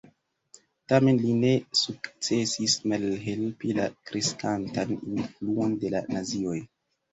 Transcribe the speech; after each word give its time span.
Tamen 0.93 1.19
li 1.25 1.35
ne 1.43 1.51
sukcesis 1.81 2.79
malhelpi 2.93 3.77
la 3.81 3.87
kreskantan 4.11 4.97
influon 5.21 5.79
de 5.85 5.95
la 5.99 6.05
nazioj. 6.19 6.59